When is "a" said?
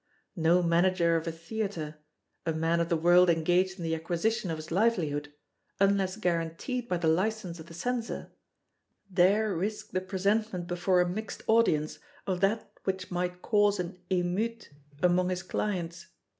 1.27-1.31, 11.01-11.07